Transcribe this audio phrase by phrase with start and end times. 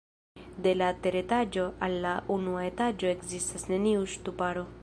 [0.67, 4.71] De la teretaĝo al la unua etaĝo ekzistas neniu ŝtuparo.